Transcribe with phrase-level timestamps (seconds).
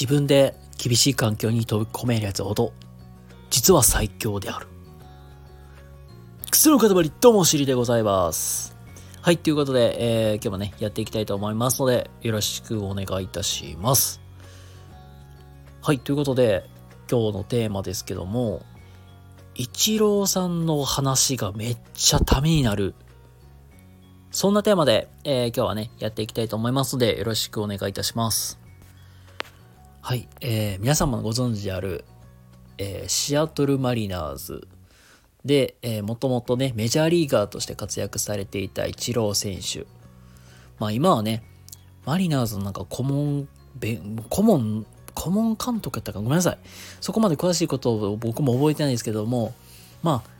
[0.00, 2.72] 自分で厳しい環境に飛び込めるやつほど、
[3.50, 4.66] 実は最強である。
[6.50, 8.74] 靴の塊、どうもしりでございます。
[9.20, 14.22] はい、ということで、えー、今日もね、やっていきたいと思いますので、よろしくお願いいたします。
[15.82, 16.64] はい、ということで、
[17.10, 18.62] 今日のテーマですけども、
[19.54, 22.94] イチローさんの話がめっちゃためになる。
[24.30, 28.59] そんなテーマで、えー、今日はね、やっていきたいと思いますので、よろしくお願いいたします。
[30.10, 32.04] はい、えー、皆様ご存知である、
[32.78, 34.66] えー、シアトルマリナーズ
[35.44, 39.88] で、えー、もともとね、メジャーリーガーとして活躍されていたイチロー選手。
[40.80, 41.44] まあ今はね、
[42.04, 43.48] マリナーズのなんか顧問、
[44.28, 44.84] 顧問、
[45.14, 46.58] 顧問監督やったかごめんなさい。
[47.00, 49.54] そこまで詳しいことを僕も覚えてないですけども、
[50.02, 50.30] まあ、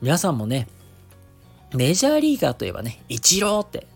[0.00, 0.68] 皆さんもね、
[1.74, 3.86] メジャーリーガーといえばね、イチローって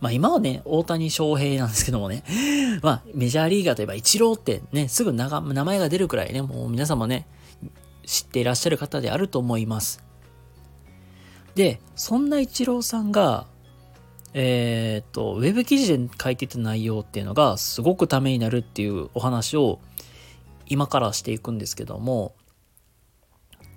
[0.00, 2.24] まあ今はね、大谷翔平なんですけどもね、
[2.82, 7.26] まあメジャーリーガーといえばイチローってね、すぐ名前が出るくらいね、もう皆様ね、
[8.06, 10.02] 知っていらっしゃる方であると思います。
[11.54, 13.46] で、そんなイチローさんが、
[14.32, 19.80] えー、っと、ウェブ記事で書いてた内容っていうのがすごくためになるっていうお話を
[20.66, 22.34] 今からしていくんですけども、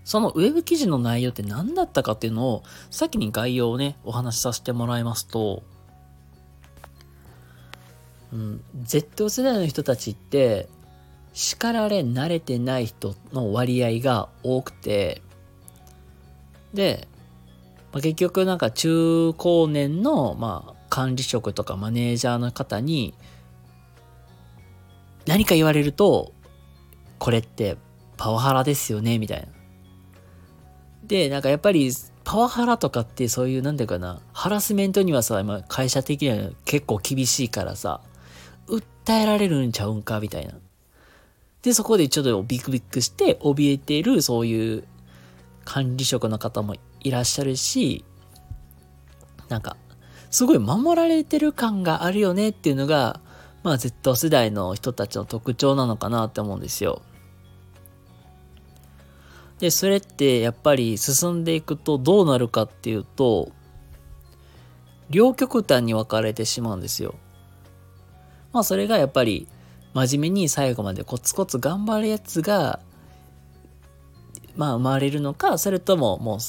[0.04, 5.64] そのウェブ記事の内容って何だったかっていうのを先に概要をね、お話しさせてもらいますと、
[8.34, 10.68] うん、Z 世代の人たちって
[11.34, 15.22] 叱られ慣れてない人の割合が多くて
[16.74, 17.08] で、
[17.92, 23.14] まあ、結局なんか中高年の、まあ、管理職とかマネージャーの方に
[25.28, 26.34] 何か言われると
[27.20, 27.78] これって
[28.18, 29.48] パワハラですよねみたいな。
[31.06, 31.92] でなんかやっぱり
[32.24, 38.02] パワハラとかってそういうなんていうかなハラスメントにはさ今会社的には結構厳しいからさ
[39.06, 40.54] 訴えられるんちゃうんかみたいな。
[41.62, 44.84] で、そこでちょっとビクビクして怯えているそういう
[45.66, 48.04] 管理職の方もいらっしゃるし、
[49.50, 49.78] なんか、
[50.32, 53.20] すごい守られてる感があるよねっていうのが、
[53.62, 57.02] まあ Z 世代の人たちの特徴なのかなって思うんですよ。
[59.60, 63.52] で、それってやっぱり進んでいくとどうなるかっていうと、
[65.10, 67.16] 両極端に分かれてしまうんですよ。
[68.54, 69.48] まあそれがやっぱり
[69.94, 72.80] 真面目に最後までコツコツ頑張るやつが、
[74.56, 76.40] まあ生まれるのか、それとももう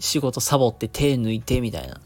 [0.00, 2.00] 仕事サボって手抜いてみたいな、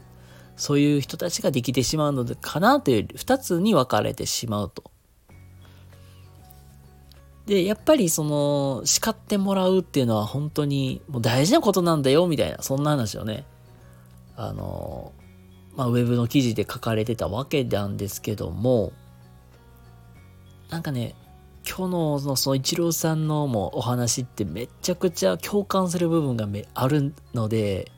[0.57, 4.91] そういう人たちができてしまうのかなという二つに分かれてしまうと。
[7.47, 13.45] で、やっぱりその叱ってもらうっていうのは本当にもう大事なことなんだよみたいな、そんな話をね、
[14.37, 15.13] あの、
[15.75, 18.93] まあ、ウェブの記事で書かれてたわけなんですけども、
[20.71, 21.15] なんかね、
[21.69, 27.91] 今日のそのイチローさんのもお話ってめちゃくちゃ共感する部分があるので、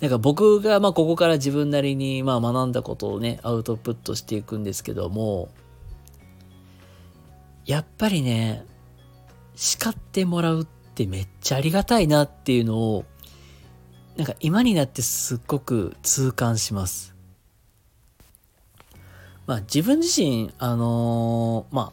[0.00, 5.50] なんか僕がまあここから自分なりにまあ学んだことをね、アウトプットしていくんですけども、
[7.66, 8.64] やっぱりね、
[9.56, 13.04] 叱ってもらうってめっちゃありがたいなっていうのを
[14.16, 17.14] なんか今になってすっごく痛感します。
[19.50, 21.92] まあ自分自身、あのー、ま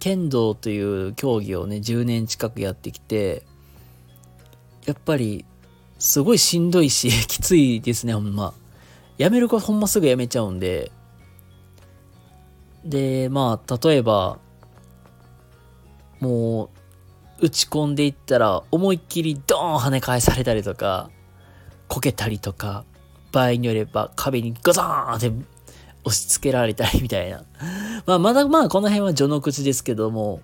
[0.00, 3.44] 剣道という競技をね、10年近くやってきて、
[4.86, 5.44] やっぱり、
[6.00, 8.54] すごいしんどいし、 きついですね、ほんま。
[9.18, 10.90] やめる子ほんますぐやめちゃうんで。
[12.84, 14.40] で、まあ、例えば、
[16.18, 16.70] も
[17.38, 21.08] う、打ち込んでいったら、思いっきりドーン跳ね返されたりとか、
[21.86, 22.84] こけたりとか、
[23.30, 25.59] 場合によれば壁にガザーンって
[26.04, 27.44] 押し付けられたりみたいな。
[28.06, 30.40] まあ、まだまあこの辺は序の口ですけども、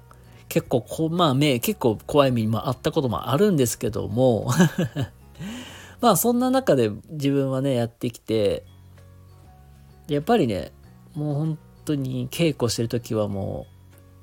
[0.48, 4.48] 結構こ、まあ目、結構怖い目にもあったこともあるんですけども
[6.00, 8.64] まあそんな中で自分はね、やってきて、
[10.08, 10.72] やっぱりね、
[11.14, 13.66] もう本当に稽古してる時はも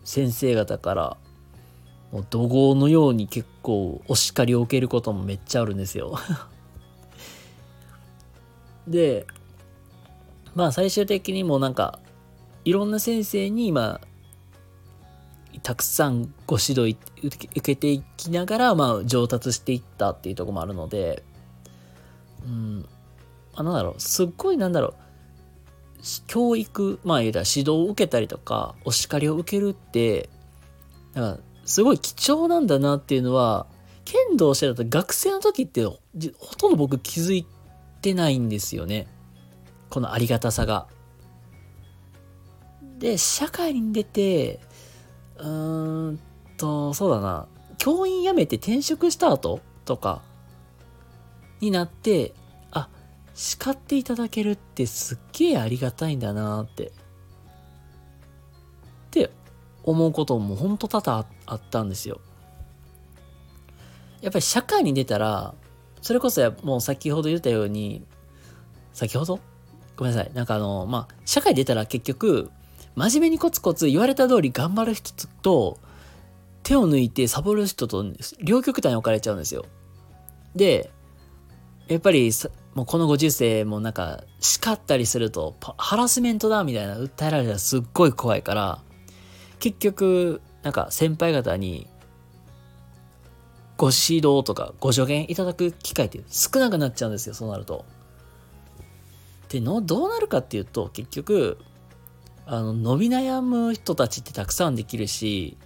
[0.03, 1.18] う、先生方から、
[2.12, 6.19] もう怒号のように結構お叱りを受けることもめっちゃあるんですよ
[8.88, 9.25] で、
[10.55, 12.00] まあ最終的にもなんか、
[12.65, 14.00] いろんな先生に今、
[15.61, 21.23] たくさんご指導受けていきながら、まあ上達していったっていうとこもあるので、
[22.45, 22.85] うん、
[23.55, 24.94] あ、なんだろう、すっごいなんだろう、
[26.27, 30.29] 教育、まあ言うたら指導を受けたりとか、お叱りを受けるって、
[31.13, 33.67] なんかすごい貴重なんだなっていうのは、
[34.05, 35.97] 剣道してたと学生の時ってほ
[36.57, 37.47] とんど僕気づい
[38.01, 39.07] てないんですよね。
[39.94, 40.88] このありがたさが。
[42.98, 44.60] で、社会に出て、
[45.38, 46.19] うーん
[46.57, 47.48] と、そうだな。
[47.78, 50.24] 教員辞めて転職した後とか
[51.60, 52.34] になって、
[52.72, 52.90] あ、
[53.36, 56.88] 叱っていただけるってすっげえありがたいんだなって。
[56.88, 56.92] っ
[59.12, 59.30] て
[59.84, 62.19] 思うこともほんと多々あったんですよ。
[64.22, 65.54] やっぱり社会に出たら、
[66.01, 68.04] それこそもう先ほど言ったように、
[68.92, 69.39] 先ほど
[70.03, 70.33] ごめんなさい。
[70.33, 72.51] なんかあの、まあ、社会出たら結局、
[72.95, 75.79] 真面目にコツコツ言われた通り頑張る人と、
[76.61, 78.05] 手を抜いてサボる人と
[78.41, 79.65] 両極端に置かれちゃうんですよ。
[80.55, 80.91] で、
[81.88, 82.31] やっぱり
[82.75, 88.81] もうこのご時世もなんか叱ったりするとハラスメントだみたいな訴えられたらすっごい怖いから
[89.59, 91.88] 結局なんか先輩方に
[93.75, 97.85] ご指導とかご助言いただく機会って少なくなっちゃうんですよそうなると。
[99.53, 101.59] でのどうなるかっていうと結局
[102.47, 105.57] あの伸び悩む人たちってたくさんできるし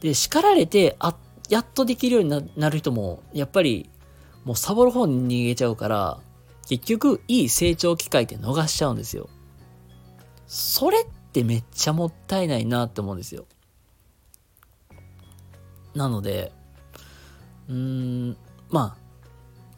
[0.00, 1.14] で叱られてあ
[1.48, 3.88] やっとできるようになる人もやっぱり
[4.44, 6.18] もうサボる方に逃げちゃうから
[6.68, 9.28] 結局いい成長機会って逃しちゃうんですよ。
[10.48, 13.46] それってめっちゃもったいないなって思うんですよ。
[15.94, 16.52] なので
[17.68, 17.74] うー
[18.32, 18.36] ん
[18.70, 19.07] まあ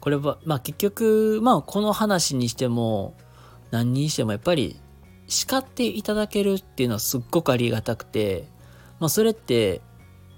[0.01, 3.15] これはまあ結局まあこの話にしても
[3.71, 4.79] 何にしてもやっぱり
[5.27, 8.47] 叱っていただけるっていうのはすっごくありがたくて、
[8.99, 9.81] まあそれって、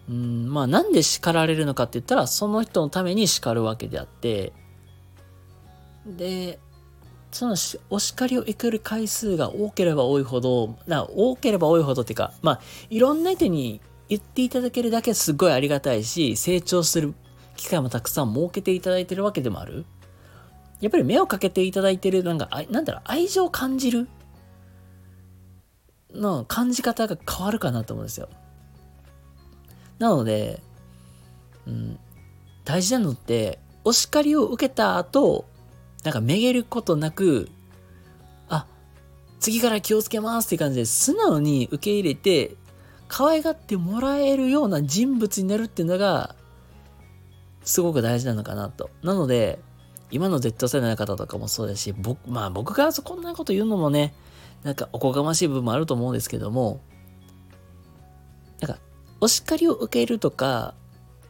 [0.07, 4.54] うん、まあなんで叱られるのかって言ったら、その人のために叱るわけであって、
[6.06, 6.59] で、
[7.31, 7.56] その
[7.89, 12.62] お叱りを受ける回数が多ければ多いほど、な多ければ多いほどっていうか、まあ
[12.92, 17.16] いろんな人に言っていただけるだけすごいありがたいし、成長する
[17.56, 19.86] 機会もたくさん設けていただいてるわけでもある。
[20.82, 24.08] やっぱり目をかけていただいてる、なんか、なんだろう、愛情を感じる
[26.14, 28.30] の感じ方が変わるかなと思うんですよ。
[30.00, 30.62] なので、
[31.66, 32.00] うん、
[32.66, 35.46] 大事なのって、お叱りを受けた後、
[36.04, 37.50] なんかめげることなく、
[38.50, 38.66] あ、
[39.40, 42.56] 次から気をつけますって感じで素直に受け入れて、
[43.08, 46.36] 可愛がってもらえるような人物になるっていうのが、
[47.63, 48.89] すごく大事なのかなと。
[49.01, 49.60] なので、
[50.12, 54.13] 今の Z 世代の方とかもそうですし、僕、まあ僕がこんなこと言うのもね、
[54.63, 56.81] なんかおこがましい部分もあると思うんですけども、
[58.62, 58.80] なんか、
[59.19, 60.75] お叱りを受けるとか、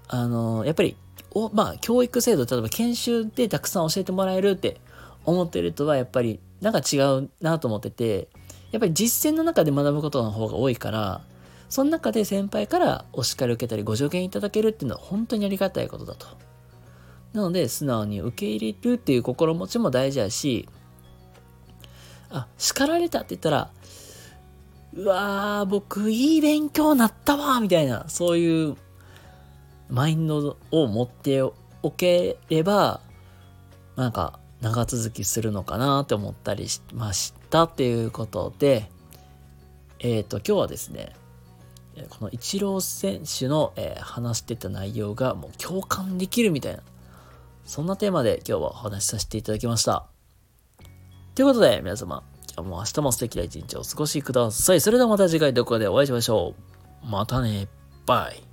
[0.07, 0.95] あの、やっぱり、
[1.31, 4.79] おまあ、教育制度、例えば研修でたくさん教えてもらえるって
[5.25, 8.27] 思ってる人は、やっぱり、なんか違うなと思ってて、
[8.71, 11.21] やっぱり実践の中で学ぶことの方が多いから、
[11.74, 16.28] その中で先輩からお叱り受けたりご助言いただけるっていうのは本当にありがたいことだと。
[17.34, 20.70] なので、素直に受け入れるっていう心持ちも大事だし、
[22.30, 23.72] あ、叱られたって言ったら、
[24.94, 28.78] うわー、僕いい勉強なったわみたいな、そういう
[29.90, 31.56] マインドを持ってお
[31.90, 33.00] ければ、
[33.96, 38.92] なんか長続きするのかなって思ったりしましたっていうことで、
[39.98, 41.16] えっ、ー、と、今日はですね、
[42.10, 46.81] このイチロー選手の、えー、話してた内容がもう共感できるみたいな、
[47.66, 50.06] そんなテーマで今日はお話しさせていただきました。
[51.36, 52.24] ということで、皆様、
[52.56, 54.82] 今日も明日も素敵な一日をお過ごしください。
[54.82, 56.56] それではまた次回どこかでお会いしましょ
[57.03, 57.08] う。
[57.08, 57.67] またね。
[58.06, 58.52] バイ。